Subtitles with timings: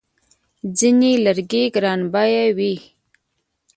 [0.77, 2.75] ځینې لرګي ګرانبیه وي.